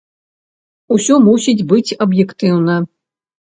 [0.95, 2.81] Усё мусіць быць аб'ектыўна.